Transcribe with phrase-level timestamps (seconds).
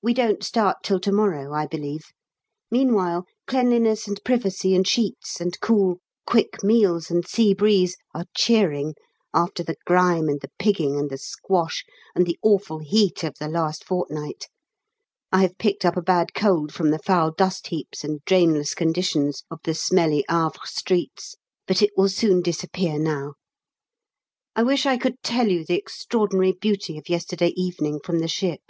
[0.00, 2.12] We don't start till to morrow, I believe;
[2.70, 8.94] meanwhile, cleanliness and privacy and sheets, and cool, quick meals and sea breeze, are cheering
[9.34, 11.84] after the grime and the pigging and the squash
[12.14, 14.46] and the awful heat of the last fortnight.
[15.32, 19.32] I have picked up a bad cold from the foul dust heaps and drainless condition
[19.50, 21.34] of the smelly Havre streets,
[21.66, 23.34] but it will soon disappear now.
[24.54, 28.60] I wish I could tell you the extraordinary beauty of yesterday evening from the ship.